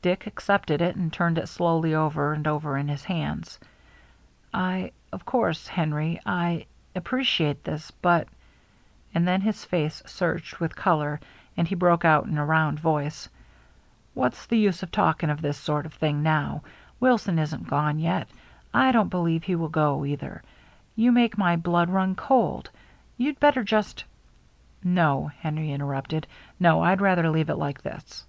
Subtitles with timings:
[0.00, 3.60] Dick accepted it and turned it slowly over and over in his hands.
[4.50, 6.64] "I— of course, Henry— I
[6.96, 8.28] appreciate this, but
[9.14, 11.20] —"and then his face surged with color,
[11.54, 13.28] and he broke out in a round voice:"
[14.14, 16.62] What's the use of talking of this sort of thing now!
[16.98, 18.26] Wilson isn't gone yet.
[18.72, 20.42] I don't believe he will go either.
[20.96, 22.70] You make my blood run cold!
[23.18, 24.04] You'd better just
[24.82, 26.26] —""No," Henry interrupted."
[26.58, 28.24] No, I'd rather leave it like this."